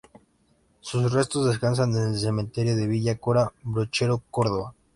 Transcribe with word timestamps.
Sus 0.79 1.13
restos 1.13 1.45
descansan 1.47 1.95
en 1.95 2.07
el 2.13 2.17
cementerio 2.19 2.75
de 2.75 2.87
Villa 2.87 3.19
Cura 3.19 3.51
Brochero, 3.61 4.23
Córdoba. 4.31 4.73